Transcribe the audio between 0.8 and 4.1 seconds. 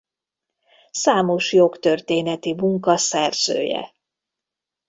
Számos jogtörténeti munka szerzője.